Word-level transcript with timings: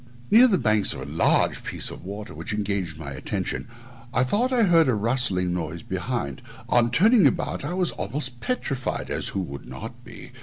Near 0.31 0.47
the 0.47 0.57
banks 0.57 0.93
of 0.93 1.01
a 1.01 1.05
large 1.13 1.63
piece 1.63 1.91
of 1.91 2.03
water, 2.03 2.33
which 2.33 2.49
had 2.49 2.57
engaged 2.57 2.97
my 2.97 3.11
attention, 3.11 3.67
I 4.11 4.23
thought 4.23 4.51
I 4.51 4.63
heard 4.63 4.87
a 4.87 4.95
rustling 4.95 5.53
noise 5.53 5.83
behind; 5.83 6.41
on 6.69 6.89
turning 6.89 7.27
about 7.27 7.63
I 7.63 7.75
was 7.75 7.91
almost 7.91 8.39
petrified 8.39 9.11
(as 9.11 9.27
who 9.27 9.41
would 9.41 9.67
not 9.67 10.03
be?) 10.03 10.31